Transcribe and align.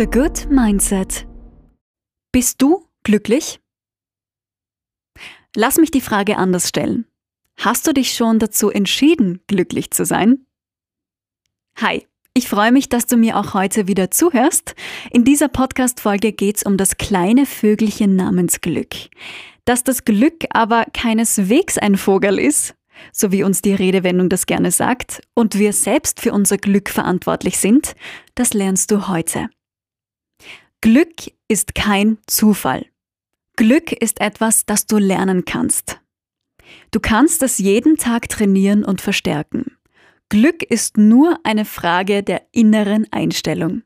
The 0.00 0.06
Good 0.06 0.48
Mindset. 0.48 1.26
Bist 2.32 2.62
du 2.62 2.86
glücklich? 3.02 3.60
Lass 5.54 5.76
mich 5.76 5.90
die 5.90 6.00
Frage 6.00 6.38
anders 6.38 6.70
stellen. 6.70 7.04
Hast 7.58 7.86
du 7.86 7.92
dich 7.92 8.14
schon 8.14 8.38
dazu 8.38 8.70
entschieden, 8.70 9.42
glücklich 9.46 9.90
zu 9.90 10.06
sein? 10.06 10.46
Hi, 11.76 12.06
ich 12.32 12.48
freue 12.48 12.72
mich, 12.72 12.88
dass 12.88 13.04
du 13.04 13.18
mir 13.18 13.36
auch 13.36 13.52
heute 13.52 13.88
wieder 13.88 14.10
zuhörst. 14.10 14.74
In 15.10 15.24
dieser 15.24 15.48
Podcast-Folge 15.48 16.32
geht 16.32 16.56
es 16.56 16.62
um 16.62 16.78
das 16.78 16.96
kleine 16.96 17.44
Vögelchen 17.44 18.16
namens 18.16 18.62
Glück. 18.62 18.94
Dass 19.66 19.84
das 19.84 20.06
Glück 20.06 20.46
aber 20.48 20.86
keineswegs 20.94 21.76
ein 21.76 21.98
Vogel 21.98 22.38
ist, 22.38 22.74
so 23.12 23.32
wie 23.32 23.42
uns 23.42 23.60
die 23.60 23.74
Redewendung 23.74 24.30
das 24.30 24.46
gerne 24.46 24.70
sagt, 24.70 25.20
und 25.34 25.58
wir 25.58 25.74
selbst 25.74 26.20
für 26.20 26.32
unser 26.32 26.56
Glück 26.56 26.88
verantwortlich 26.88 27.58
sind, 27.58 27.94
das 28.34 28.54
lernst 28.54 28.90
du 28.92 29.06
heute. 29.08 29.50
Glück 30.82 31.30
ist 31.46 31.74
kein 31.74 32.16
Zufall. 32.26 32.86
Glück 33.56 33.92
ist 33.92 34.18
etwas, 34.18 34.64
das 34.64 34.86
du 34.86 34.96
lernen 34.96 35.44
kannst. 35.44 36.00
Du 36.90 37.00
kannst 37.00 37.42
es 37.42 37.58
jeden 37.58 37.98
Tag 37.98 38.30
trainieren 38.30 38.82
und 38.86 39.02
verstärken. 39.02 39.76
Glück 40.30 40.62
ist 40.62 40.96
nur 40.96 41.38
eine 41.44 41.66
Frage 41.66 42.22
der 42.22 42.46
inneren 42.52 43.06
Einstellung. 43.10 43.82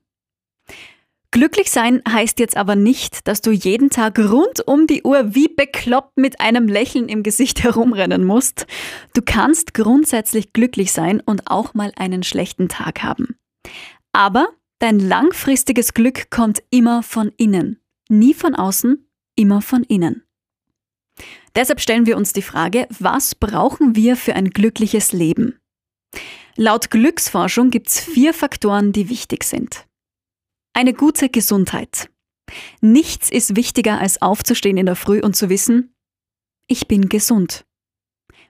Glücklich 1.33 1.73
sein 1.73 2.01
heißt 2.09 2.39
jetzt 2.39 2.57
aber 2.57 2.77
nicht, 2.77 3.27
dass 3.27 3.41
du 3.41 3.51
jeden 3.51 3.91
Tag 3.91 4.17
rund 4.21 4.65
um 4.65 4.87
die 4.87 5.03
Uhr 5.03 5.35
wie 5.35 5.49
bekloppt 5.49 6.17
mit 6.17 6.41
einem 6.41 6.69
Lächeln 6.69 7.09
im 7.09 7.25
Gesicht 7.25 7.61
herumrennen 7.65 8.25
musst. 8.25 8.69
Du 9.15 9.21
kannst 9.21 9.75
grundsätzlich 9.75 10.53
glücklich 10.53 10.93
sein 10.93 11.21
und 11.21 11.51
auch 11.51 11.75
mal 11.75 11.91
einen 11.97 12.23
schlechten 12.23 12.69
Tag 12.69 13.03
haben. 13.03 13.35
Aber 14.13 14.47
dein 14.85 15.01
langfristiges 15.01 15.95
Glück 15.95 16.29
kommt 16.29 16.63
immer 16.69 17.03
von 17.03 17.33
innen. 17.39 17.81
Nie 18.11 18.35
von 18.35 18.55
außen, 18.55 19.09
immer 19.35 19.63
von 19.63 19.83
innen. 19.83 20.25
Deshalb 21.55 21.81
stellen 21.81 22.05
wir 22.05 22.19
uns 22.19 22.35
die 22.35 22.43
Frage, 22.43 22.87
was 22.91 23.35
brauchen 23.35 23.97
wir 23.97 24.15
für 24.15 24.35
ein 24.35 24.51
glückliches 24.51 25.13
Leben? 25.13 25.59
Laut 26.57 26.91
Glücksforschung 26.91 27.71
gibt 27.71 27.89
es 27.89 27.99
vier 27.99 28.35
Faktoren, 28.35 28.93
die 28.93 29.09
wichtig 29.09 29.45
sind. 29.45 29.87
Eine 30.75 30.93
gute 30.93 31.31
Gesundheit. 31.31 32.11
Nichts 32.83 33.31
ist 33.31 33.57
wichtiger 33.57 33.99
als 33.99 34.21
aufzustehen 34.21 34.77
in 34.77 34.85
der 34.85 34.97
Früh 34.97 35.23
und 35.23 35.35
zu 35.35 35.49
wissen, 35.49 35.95
ich 36.67 36.89
bin 36.89 37.09
gesund. 37.09 37.65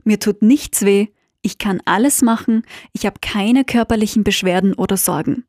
Mir 0.03 0.19
tut 0.19 0.43
nichts 0.43 0.83
weh, 0.83 1.07
ich 1.43 1.59
kann 1.59 1.81
alles 1.85 2.23
machen, 2.23 2.65
ich 2.93 3.07
habe 3.07 3.21
keine 3.21 3.65
körperlichen 3.65 4.25
Beschwerden 4.25 4.75
oder 4.75 4.97
Sorgen. 4.97 5.45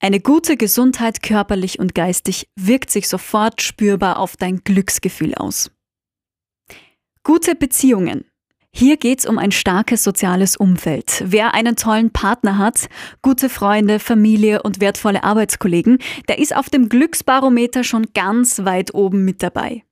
Eine 0.00 0.20
gute 0.20 0.56
Gesundheit 0.56 1.22
körperlich 1.22 1.80
und 1.80 1.94
geistig 1.94 2.48
wirkt 2.54 2.90
sich 2.90 3.08
sofort 3.08 3.62
spürbar 3.62 4.18
auf 4.18 4.36
dein 4.36 4.62
Glücksgefühl 4.62 5.34
aus. 5.34 5.72
Gute 7.24 7.56
Beziehungen. 7.56 8.24
Hier 8.70 8.96
geht's 8.96 9.26
um 9.26 9.38
ein 9.38 9.50
starkes 9.50 10.04
soziales 10.04 10.56
Umfeld. 10.56 11.24
Wer 11.26 11.52
einen 11.52 11.74
tollen 11.74 12.12
Partner 12.12 12.58
hat, 12.58 12.88
gute 13.22 13.48
Freunde, 13.48 13.98
Familie 13.98 14.62
und 14.62 14.80
wertvolle 14.80 15.24
Arbeitskollegen, 15.24 15.98
der 16.28 16.38
ist 16.38 16.54
auf 16.54 16.70
dem 16.70 16.88
Glücksbarometer 16.88 17.82
schon 17.82 18.06
ganz 18.14 18.64
weit 18.64 18.94
oben 18.94 19.24
mit 19.24 19.42
dabei. 19.42 19.82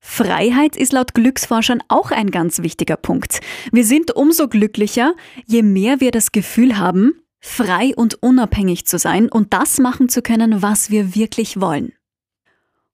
Freiheit 0.00 0.74
ist 0.74 0.92
laut 0.92 1.12
Glücksforschern 1.12 1.82
auch 1.88 2.10
ein 2.10 2.30
ganz 2.30 2.62
wichtiger 2.62 2.96
Punkt. 2.96 3.40
Wir 3.72 3.84
sind 3.84 4.16
umso 4.16 4.48
glücklicher, 4.48 5.14
je 5.46 5.62
mehr 5.62 6.00
wir 6.00 6.12
das 6.12 6.32
Gefühl 6.32 6.78
haben, 6.78 7.20
frei 7.40 7.92
und 7.96 8.22
unabhängig 8.22 8.86
zu 8.86 8.98
sein 8.98 9.28
und 9.28 9.52
das 9.52 9.78
machen 9.78 10.08
zu 10.08 10.22
können, 10.22 10.62
was 10.62 10.90
wir 10.90 11.14
wirklich 11.14 11.60
wollen. 11.60 11.92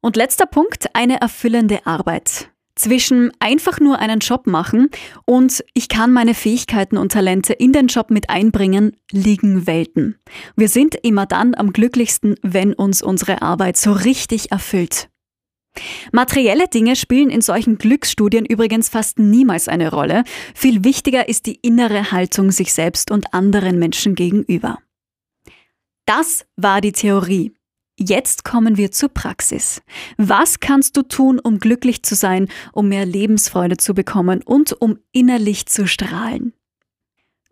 Und 0.00 0.16
letzter 0.16 0.46
Punkt, 0.46 0.94
eine 0.94 1.20
erfüllende 1.20 1.86
Arbeit. 1.86 2.50
Zwischen 2.76 3.30
einfach 3.38 3.78
nur 3.78 4.00
einen 4.00 4.18
Job 4.18 4.48
machen 4.48 4.90
und 5.26 5.64
ich 5.74 5.88
kann 5.88 6.12
meine 6.12 6.34
Fähigkeiten 6.34 6.98
und 6.98 7.12
Talente 7.12 7.52
in 7.52 7.72
den 7.72 7.86
Job 7.86 8.10
mit 8.10 8.30
einbringen, 8.30 8.96
liegen 9.12 9.68
Welten. 9.68 10.18
Wir 10.56 10.68
sind 10.68 10.96
immer 11.02 11.24
dann 11.24 11.54
am 11.54 11.72
glücklichsten, 11.72 12.34
wenn 12.42 12.74
uns 12.74 13.00
unsere 13.00 13.42
Arbeit 13.42 13.76
so 13.76 13.92
richtig 13.92 14.50
erfüllt. 14.50 15.08
Materielle 16.12 16.68
Dinge 16.68 16.96
spielen 16.96 17.30
in 17.30 17.40
solchen 17.40 17.78
Glücksstudien 17.78 18.46
übrigens 18.46 18.88
fast 18.88 19.18
niemals 19.18 19.68
eine 19.68 19.90
Rolle. 19.90 20.24
Viel 20.54 20.84
wichtiger 20.84 21.28
ist 21.28 21.46
die 21.46 21.58
innere 21.62 22.12
Haltung 22.12 22.50
sich 22.50 22.72
selbst 22.72 23.10
und 23.10 23.34
anderen 23.34 23.78
Menschen 23.78 24.14
gegenüber. 24.14 24.78
Das 26.06 26.46
war 26.56 26.80
die 26.80 26.92
Theorie. 26.92 27.52
Jetzt 27.98 28.44
kommen 28.44 28.76
wir 28.76 28.90
zur 28.90 29.08
Praxis. 29.08 29.80
Was 30.16 30.58
kannst 30.58 30.96
du 30.96 31.02
tun, 31.02 31.38
um 31.38 31.58
glücklich 31.58 32.02
zu 32.02 32.16
sein, 32.16 32.48
um 32.72 32.88
mehr 32.88 33.06
Lebensfreude 33.06 33.76
zu 33.76 33.94
bekommen 33.94 34.42
und 34.42 34.72
um 34.72 34.98
innerlich 35.12 35.66
zu 35.66 35.86
strahlen? 35.86 36.52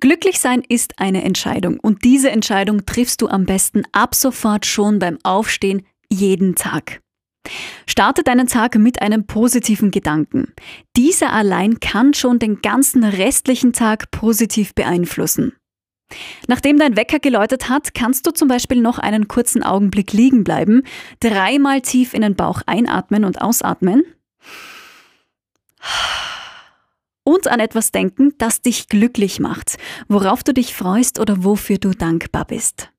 Glücklich 0.01 0.41
sein 0.41 0.65
ist 0.69 0.99
eine 0.99 1.23
Entscheidung 1.23 1.79
und 1.79 2.03
diese 2.03 2.31
Entscheidung 2.33 2.85
triffst 2.87 3.23
du 3.23 3.29
am 3.29 3.47
besten 3.47 3.85
ab 3.93 4.17
sofort 4.17 4.67
schon 4.67 4.99
beim 4.99 5.17
Aufstehen 5.23 5.87
jeden 6.11 6.57
Tag. 6.57 7.01
Starte 7.87 8.23
deinen 8.23 8.47
Tag 8.47 8.77
mit 8.77 9.03
einem 9.03 9.27
positiven 9.27 9.91
Gedanken. 9.91 10.53
Dieser 10.97 11.33
allein 11.33 11.81
kann 11.81 12.15
schon 12.15 12.39
den 12.39 12.63
ganzen 12.63 13.05
restlichen 13.05 13.73
Tag 13.73 14.11
positiv 14.11 14.75
beeinflussen. 14.75 15.53
Nachdem 16.47 16.79
dein 16.79 16.97
Wecker 16.97 17.19
geläutet 17.19 17.69
hat, 17.69 17.95
kannst 17.95 18.27
du 18.27 18.31
zum 18.31 18.49
Beispiel 18.49 18.81
noch 18.81 18.99
einen 18.99 19.29
kurzen 19.29 19.63
Augenblick 19.63 20.13
liegen 20.13 20.45
bleiben, 20.45 20.83
dreimal 21.21 21.81
tief 21.81 22.15
in 22.15 22.23
den 22.23 22.35
Bauch 22.35 22.63
einatmen 22.67 23.25
und 23.25 23.41
ausatmen 23.41 24.05
und 27.25 27.49
an 27.49 27.61
etwas 27.61 27.93
denken, 27.93 28.35
das 28.39 28.63
dich 28.63 28.89
glücklich 28.89 29.41
macht, 29.41 29.79
worauf 30.09 30.43
du 30.43 30.53
dich 30.53 30.75
freust 30.75 31.19
oder 31.19 31.45
wofür 31.45 31.79
du 31.79 31.91
dankbar 31.91 32.45
bist. 32.45 32.91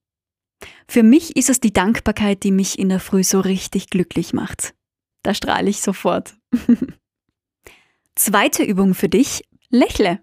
Für 0.88 1.04
mich 1.04 1.36
ist 1.36 1.50
es 1.50 1.60
die 1.60 1.74
Dankbarkeit, 1.74 2.44
die 2.44 2.52
mich 2.52 2.78
in 2.80 2.90
der 2.90 3.00
Früh 3.00 3.24
so 3.24 3.40
richtig 3.40 3.90
glücklich 3.90 4.34
macht. 4.34 4.74
Da 5.24 5.34
strahle 5.34 5.70
ich 5.70 5.82
sofort. 5.82 6.36
Zweite 8.16 8.64
Übung 8.64 8.94
für 8.94 9.10
dich, 9.10 9.44
lächle. 9.70 10.20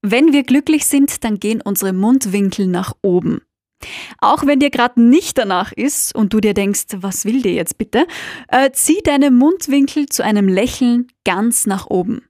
Wenn 0.00 0.32
wir 0.32 0.42
glücklich 0.42 0.86
sind, 0.86 1.24
dann 1.24 1.40
gehen 1.40 1.60
unsere 1.62 1.92
Mundwinkel 1.92 2.66
nach 2.66 2.94
oben. 3.02 3.40
Auch 4.18 4.46
wenn 4.46 4.60
dir 4.60 4.70
gerade 4.70 5.00
nicht 5.00 5.36
danach 5.36 5.72
ist 5.72 6.14
und 6.14 6.32
du 6.32 6.40
dir 6.40 6.54
denkst, 6.54 6.86
was 6.96 7.24
will 7.24 7.42
dir 7.42 7.52
jetzt 7.52 7.78
bitte, 7.78 8.06
äh, 8.48 8.70
zieh 8.72 9.00
deine 9.02 9.30
Mundwinkel 9.30 10.06
zu 10.06 10.24
einem 10.24 10.48
Lächeln 10.48 11.08
ganz 11.24 11.66
nach 11.66 11.86
oben. 11.86 12.22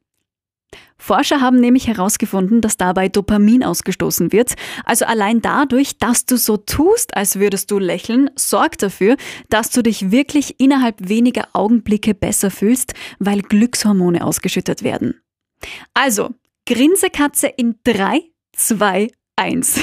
Forscher 1.04 1.42
haben 1.42 1.60
nämlich 1.60 1.86
herausgefunden, 1.86 2.62
dass 2.62 2.78
dabei 2.78 3.10
Dopamin 3.10 3.62
ausgestoßen 3.62 4.32
wird. 4.32 4.54
Also 4.86 5.04
allein 5.04 5.42
dadurch, 5.42 5.98
dass 5.98 6.24
du 6.24 6.38
so 6.38 6.56
tust, 6.56 7.14
als 7.14 7.38
würdest 7.38 7.70
du 7.70 7.78
lächeln, 7.78 8.30
sorgt 8.36 8.82
dafür, 8.82 9.18
dass 9.50 9.68
du 9.68 9.82
dich 9.82 10.10
wirklich 10.10 10.58
innerhalb 10.60 11.06
weniger 11.06 11.48
Augenblicke 11.52 12.14
besser 12.14 12.50
fühlst, 12.50 12.94
weil 13.18 13.42
Glückshormone 13.42 14.24
ausgeschüttet 14.24 14.82
werden. 14.82 15.20
Also, 15.92 16.30
Grinsekatze 16.66 17.48
in 17.48 17.76
3, 17.84 18.22
2, 18.56 19.08
1. 19.36 19.80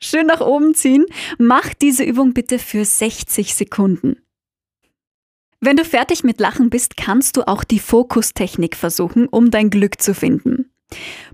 Schön 0.00 0.26
nach 0.26 0.40
oben 0.40 0.74
ziehen. 0.74 1.06
Mach 1.38 1.74
diese 1.74 2.02
Übung 2.02 2.34
bitte 2.34 2.58
für 2.58 2.84
60 2.84 3.54
Sekunden. 3.54 4.16
Wenn 5.64 5.76
du 5.76 5.84
fertig 5.84 6.24
mit 6.24 6.40
Lachen 6.40 6.70
bist, 6.70 6.96
kannst 6.96 7.36
du 7.36 7.46
auch 7.46 7.62
die 7.62 7.78
Fokustechnik 7.78 8.74
versuchen, 8.74 9.28
um 9.28 9.52
dein 9.52 9.70
Glück 9.70 10.02
zu 10.02 10.12
finden. 10.12 10.72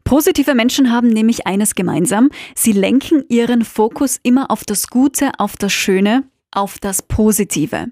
Positive 0.05 0.55
Menschen 0.55 0.93
haben 0.93 1.09
nämlich 1.09 1.47
eines 1.47 1.75
gemeinsam, 1.75 2.29
sie 2.55 2.73
lenken 2.73 3.25
ihren 3.31 3.65
Fokus 3.65 4.21
immer 4.23 4.51
auf 4.51 4.65
das 4.65 4.89
Gute, 4.89 5.33
auf 5.39 5.57
das 5.57 5.73
Schöne, 5.73 6.25
auf 6.53 6.79
das 6.79 7.01
Positive. 7.01 7.87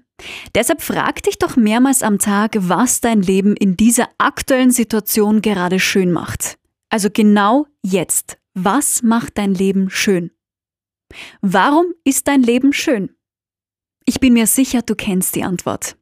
Deshalb 0.53 0.83
frag 0.83 1.23
dich 1.23 1.39
doch 1.39 1.55
mehrmals 1.55 2.03
am 2.03 2.19
Tag, 2.19 2.55
was 2.59 3.01
dein 3.01 3.23
Leben 3.23 3.55
in 3.55 3.75
dieser 3.75 4.07
aktuellen 4.19 4.71
Situation 4.71 5.41
gerade 5.41 5.79
schön 5.79 6.11
macht. 6.11 6.59
Also 6.89 7.09
genau 7.11 7.65
jetzt. 7.81 8.37
Was 8.53 9.01
macht 9.01 9.39
dein 9.39 9.55
Leben 9.55 9.89
schön? 9.89 10.29
Warum 11.41 11.87
ist 12.03 12.27
dein 12.27 12.43
Leben 12.43 12.73
schön? 12.73 13.09
Ich 14.05 14.19
bin 14.19 14.33
mir 14.33 14.45
sicher, 14.45 14.83
du 14.83 14.93
kennst 14.93 15.35
die 15.35 15.43
Antwort. 15.43 15.97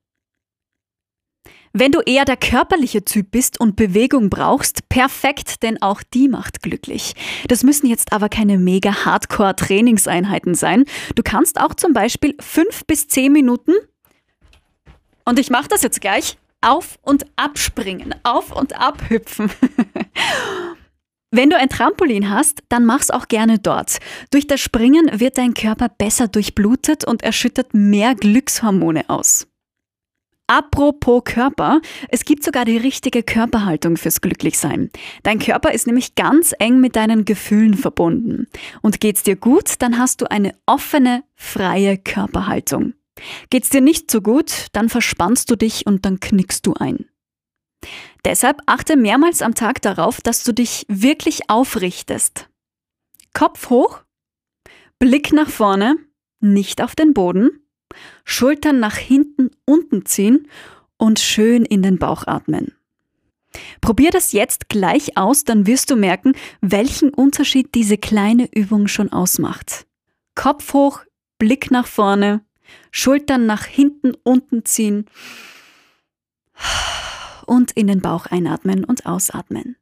Wenn 1.78 1.92
du 1.92 2.00
eher 2.00 2.24
der 2.24 2.38
körperliche 2.38 3.04
Typ 3.04 3.32
bist 3.32 3.60
und 3.60 3.76
Bewegung 3.76 4.30
brauchst, 4.30 4.88
perfekt, 4.88 5.62
denn 5.62 5.82
auch 5.82 6.02
die 6.14 6.30
macht 6.30 6.62
glücklich. 6.62 7.16
Das 7.50 7.64
müssen 7.64 7.88
jetzt 7.88 8.14
aber 8.14 8.30
keine 8.30 8.58
mega 8.58 9.04
Hardcore-Trainingseinheiten 9.04 10.56
sein. 10.56 10.86
Du 11.16 11.22
kannst 11.22 11.60
auch 11.60 11.74
zum 11.74 11.92
Beispiel 11.92 12.34
fünf 12.40 12.86
bis 12.86 13.10
zehn 13.10 13.34
Minuten, 13.34 13.74
und 15.26 15.38
ich 15.38 15.50
mache 15.50 15.68
das 15.68 15.82
jetzt 15.82 16.00
gleich, 16.00 16.38
auf 16.62 16.98
und 17.02 17.26
abspringen, 17.36 18.16
auf 18.24 18.56
und 18.56 18.80
ab 18.80 19.10
hüpfen. 19.10 19.52
Wenn 21.32 21.50
du 21.50 21.58
ein 21.58 21.68
Trampolin 21.68 22.30
hast, 22.30 22.64
dann 22.70 22.86
mach's 22.86 23.10
auch 23.10 23.28
gerne 23.28 23.60
dort. 23.60 23.98
Durch 24.32 24.48
das 24.48 24.62
Springen 24.62 25.20
wird 25.20 25.38
dein 25.38 25.54
Körper 25.54 25.90
besser 25.90 26.30
durchblutet 26.30 27.04
und 27.04 27.22
erschüttert 27.22 27.74
mehr 27.74 28.16
Glückshormone 28.16 29.10
aus. 29.10 29.48
Apropos 30.48 31.24
Körper, 31.24 31.82
es 32.10 32.24
gibt 32.24 32.44
sogar 32.44 32.66
die 32.66 32.78
richtige 32.78 33.24
Körperhaltung 33.24 33.98
fürs 33.98 34.22
Glücklichsein. 34.22 34.92
Dein 35.24 35.40
Körper 35.40 35.74
ist 35.74 35.88
nämlich 35.88 36.14
ganz 36.14 36.54
eng 36.60 36.80
mit 36.80 36.96
deinen 36.96 37.26
Gefühlen 37.26 37.74
verbunden. 37.74 38.48
Und 38.84 39.00
geht's 39.00 39.24
dir 39.24 39.36
gut, 39.36 39.74
dann 39.80 39.98
hast 39.98 40.22
du 40.22 40.30
eine 40.30 40.54
offene, 40.68 41.24
freie 41.36 41.98
Körperhaltung. 41.98 42.94
Geht's 43.50 43.70
dir 43.70 43.82
nicht 43.82 44.12
so 44.12 44.22
gut, 44.22 44.68
dann 44.74 44.90
verspannst 44.90 45.50
du 45.50 45.56
dich 45.56 45.88
und 45.88 46.06
dann 46.06 46.20
knickst 46.20 46.68
du 46.68 46.74
ein. 46.74 47.06
Deshalb 48.24 48.62
achte 48.68 48.98
mehrmals 48.98 49.42
am 49.42 49.56
Tag 49.56 49.82
darauf, 49.82 50.22
dass 50.22 50.44
du 50.44 50.54
dich 50.54 50.86
wirklich 50.88 51.50
aufrichtest. 51.50 52.50
Kopf 53.34 53.70
hoch, 53.70 54.04
Blick 55.00 55.34
nach 55.34 55.50
vorne, 55.50 55.98
nicht 56.40 56.82
auf 56.82 56.96
den 56.96 57.14
Boden, 57.14 57.65
Schultern 58.24 58.80
nach 58.80 58.98
hinten 58.98 59.52
unten 59.66 60.06
ziehen 60.06 60.48
und 60.98 61.20
schön 61.20 61.66
in 61.66 61.82
den 61.82 61.98
Bauch 61.98 62.28
atmen. 62.28 62.74
Probier 63.82 64.12
das 64.12 64.32
jetzt 64.32 64.70
gleich 64.70 65.18
aus, 65.18 65.44
dann 65.44 65.66
wirst 65.68 65.90
du 65.90 65.96
merken, 65.96 66.34
welchen 66.62 67.10
Unterschied 67.10 67.74
diese 67.76 67.98
kleine 67.98 68.50
Übung 68.54 68.88
schon 68.88 69.12
ausmacht. 69.12 69.86
Kopf 70.36 70.74
hoch, 70.74 71.02
Blick 71.38 71.72
nach 71.72 71.88
vorne, 71.88 72.42
Schultern 72.92 73.46
nach 73.46 73.66
hinten 73.66 74.14
unten 74.24 74.66
ziehen 74.66 75.06
und 77.46 77.72
in 77.72 77.88
den 77.88 78.02
Bauch 78.02 78.26
einatmen 78.26 78.84
und 78.84 79.06
ausatmen. 79.06 79.78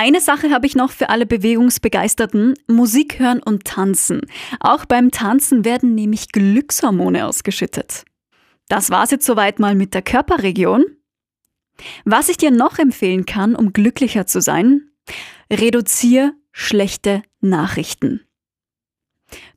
Eine 0.00 0.20
Sache 0.20 0.52
habe 0.52 0.64
ich 0.64 0.76
noch 0.76 0.92
für 0.92 1.08
alle 1.08 1.26
Bewegungsbegeisterten, 1.26 2.54
Musik 2.68 3.18
hören 3.18 3.42
und 3.42 3.64
tanzen. 3.64 4.20
Auch 4.60 4.84
beim 4.84 5.10
Tanzen 5.10 5.64
werden 5.64 5.96
nämlich 5.96 6.30
Glückshormone 6.30 7.26
ausgeschüttet. 7.26 8.04
Das 8.68 8.90
war's 8.90 9.10
jetzt 9.10 9.26
soweit 9.26 9.58
mal 9.58 9.74
mit 9.74 9.94
der 9.94 10.02
Körperregion. 10.02 10.84
Was 12.04 12.28
ich 12.28 12.36
dir 12.36 12.52
noch 12.52 12.78
empfehlen 12.78 13.26
kann, 13.26 13.56
um 13.56 13.72
glücklicher 13.72 14.24
zu 14.28 14.40
sein, 14.40 14.82
reduziere 15.52 16.30
schlechte 16.52 17.24
Nachrichten. 17.40 18.20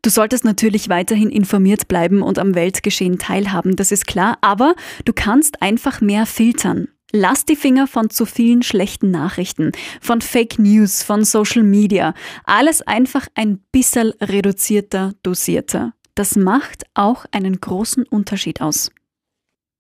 Du 0.02 0.10
solltest 0.10 0.44
natürlich 0.44 0.90
weiterhin 0.90 1.30
informiert 1.30 1.88
bleiben 1.88 2.24
und 2.24 2.40
am 2.40 2.56
Weltgeschehen 2.56 3.20
teilhaben, 3.20 3.76
das 3.76 3.92
ist 3.92 4.08
klar, 4.08 4.40
aber 4.42 4.74
du 5.06 5.14
kannst 5.14 5.62
einfach 5.62 6.02
mehr 6.02 6.26
filtern. 6.26 6.88
Lass 7.12 7.46
die 7.46 7.56
Finger 7.56 7.88
von 7.88 8.10
zu 8.10 8.26
vielen 8.26 8.64
schlechten 8.64 9.12
Nachrichten, 9.12 9.72
von 10.00 10.22
Fake 10.22 10.60
News, 10.60 11.04
von 11.04 11.26
Social 11.26 11.64
Media. 11.64 12.14
Alles 12.46 12.82
einfach 12.82 13.28
ein 13.36 13.60
bisschen 13.72 14.12
reduzierter, 14.22 15.14
dosierter. 15.24 15.94
Das 16.16 16.36
macht 16.36 16.84
auch 16.94 17.26
einen 17.32 17.60
großen 17.60 18.04
Unterschied 18.04 18.62
aus. 18.62 18.92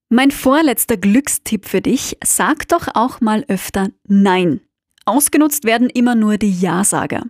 Mein 0.09 0.31
vorletzter 0.31 0.97
Glückstipp 0.97 1.65
für 1.65 1.81
dich, 1.81 2.17
sag 2.21 2.67
doch 2.67 2.89
auch 2.95 3.21
mal 3.21 3.45
öfter 3.47 3.89
Nein. 4.07 4.59
Ausgenutzt 5.05 5.63
werden 5.63 5.89
immer 5.89 6.15
nur 6.15 6.37
die 6.37 6.51
Ja-Sager. 6.51 7.23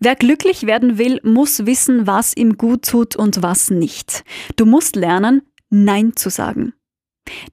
Wer 0.00 0.14
glücklich 0.14 0.66
werden 0.66 0.98
will, 0.98 1.20
muss 1.22 1.66
wissen, 1.66 2.06
was 2.06 2.36
ihm 2.36 2.58
gut 2.58 2.84
tut 2.86 3.16
und 3.16 3.42
was 3.42 3.70
nicht. 3.70 4.24
Du 4.56 4.66
musst 4.66 4.94
lernen, 4.94 5.42
Nein 5.70 6.16
zu 6.16 6.30
sagen. 6.30 6.74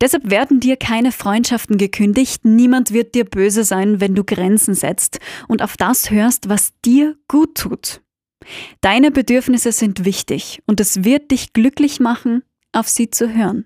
Deshalb 0.01 0.29
werden 0.29 0.59
dir 0.59 0.77
keine 0.77 1.11
Freundschaften 1.11 1.77
gekündigt, 1.77 2.45
niemand 2.45 2.91
wird 2.91 3.15
dir 3.15 3.25
böse 3.25 3.63
sein, 3.63 3.99
wenn 3.99 4.15
du 4.15 4.23
Grenzen 4.23 4.75
setzt 4.75 5.19
und 5.47 5.61
auf 5.61 5.77
das 5.77 6.11
hörst, 6.11 6.49
was 6.49 6.73
dir 6.83 7.17
gut 7.27 7.55
tut. 7.55 8.01
Deine 8.81 9.11
Bedürfnisse 9.11 9.71
sind 9.71 10.05
wichtig 10.05 10.61
und 10.67 10.79
es 10.79 11.03
wird 11.03 11.31
dich 11.31 11.53
glücklich 11.53 11.99
machen, 11.99 12.43
auf 12.71 12.87
sie 12.89 13.09
zu 13.09 13.33
hören. 13.33 13.65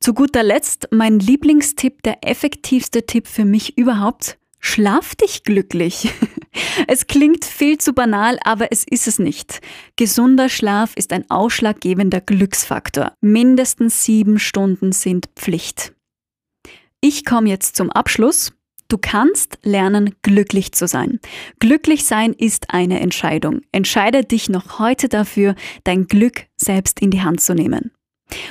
Zu 0.00 0.14
guter 0.14 0.42
Letzt 0.42 0.88
mein 0.90 1.18
Lieblingstipp, 1.18 2.02
der 2.02 2.18
effektivste 2.26 3.06
Tipp 3.06 3.28
für 3.28 3.44
mich 3.44 3.78
überhaupt, 3.78 4.38
schlaf 4.58 5.14
dich 5.14 5.44
glücklich. 5.44 6.12
Es 6.86 7.06
klingt 7.06 7.44
viel 7.44 7.78
zu 7.78 7.92
banal, 7.92 8.38
aber 8.44 8.68
es 8.70 8.84
ist 8.84 9.06
es 9.06 9.18
nicht. 9.18 9.60
Gesunder 9.96 10.48
Schlaf 10.48 10.92
ist 10.96 11.12
ein 11.12 11.30
ausschlaggebender 11.30 12.20
Glücksfaktor. 12.20 13.12
Mindestens 13.20 14.04
sieben 14.04 14.38
Stunden 14.38 14.92
sind 14.92 15.28
Pflicht. 15.36 15.92
Ich 17.00 17.24
komme 17.24 17.48
jetzt 17.48 17.76
zum 17.76 17.90
Abschluss. 17.90 18.52
Du 18.88 18.98
kannst 18.98 19.58
lernen, 19.62 20.14
glücklich 20.22 20.72
zu 20.72 20.86
sein. 20.86 21.18
Glücklich 21.58 22.04
sein 22.04 22.34
ist 22.34 22.74
eine 22.74 23.00
Entscheidung. 23.00 23.62
Entscheide 23.72 24.22
dich 24.22 24.50
noch 24.50 24.78
heute 24.78 25.08
dafür, 25.08 25.54
dein 25.84 26.06
Glück 26.06 26.44
selbst 26.56 27.00
in 27.00 27.10
die 27.10 27.22
Hand 27.22 27.40
zu 27.40 27.54
nehmen. 27.54 27.90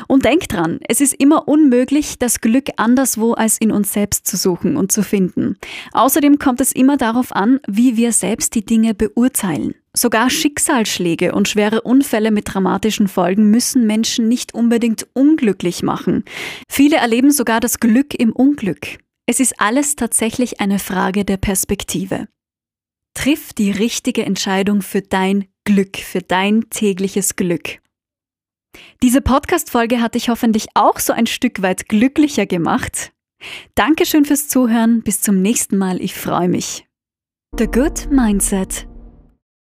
Und 0.08 0.26
denk 0.26 0.50
dran, 0.50 0.80
es 0.88 1.02
ist 1.02 1.14
immer 1.14 1.48
unmöglich, 1.48 2.20
das 2.20 2.42
Glück 2.42 2.70
anderswo 2.78 3.34
als 3.34 3.58
in 3.58 3.72
uns 3.72 3.94
selbst 3.94 4.28
zu 4.28 4.38
suchen 4.38 4.78
und 4.78 4.92
zu 4.92 5.04
finden. 5.04 5.58
Außerdem 5.94 6.40
kommt 6.40 6.62
es 6.62 6.72
immer 6.72 6.98
darauf 6.98 7.36
an, 7.36 7.60
wie 7.68 7.98
wir 7.98 8.12
selbst 8.12 8.56
die 8.56 8.66
Dinge 8.66 8.94
beurteilen. 8.94 9.76
Sogar 9.94 10.30
Schicksalsschläge 10.30 11.34
und 11.34 11.50
schwere 11.50 11.82
Unfälle 11.82 12.32
mit 12.32 12.54
dramatischen 12.54 13.10
Folgen 13.10 13.52
müssen 13.52 13.86
Menschen 13.86 14.30
nicht 14.30 14.54
unbedingt 14.54 15.08
unglücklich 15.14 15.84
machen. 15.84 16.24
Viele 16.70 16.98
erleben 16.98 17.32
sogar 17.32 17.60
das 17.60 17.80
Glück 17.80 18.14
im 18.14 18.32
Unglück. 18.32 19.00
Es 19.26 19.40
ist 19.40 19.60
alles 19.60 19.96
tatsächlich 19.98 20.62
eine 20.62 20.80
Frage 20.80 21.26
der 21.26 21.38
Perspektive. 21.38 22.28
Triff 23.14 23.54
die 23.54 23.72
richtige 23.72 24.26
Entscheidung 24.26 24.82
für 24.82 25.02
dein 25.02 25.46
Glück, 25.66 25.98
für 25.98 26.22
dein 26.22 26.70
tägliches 26.70 27.36
Glück. 27.36 27.80
Diese 29.04 29.22
Podcast-Folge 29.22 30.02
hat 30.02 30.16
dich 30.16 30.30
hoffentlich 30.30 30.68
auch 30.76 31.00
so 31.00 31.14
ein 31.14 31.28
Stück 31.28 31.62
weit 31.62 31.90
glücklicher 31.90 32.46
gemacht. 32.46 33.12
Dankeschön 33.76 34.26
fürs 34.26 34.48
Zuhören. 34.48 35.02
Bis 35.02 35.22
zum 35.22 35.42
nächsten 35.42 35.78
Mal. 35.78 36.02
Ich 36.02 36.16
freue 36.16 36.50
mich. 36.50 36.86
The 37.58 37.68
Good 37.68 38.10
Mindset 38.12 38.88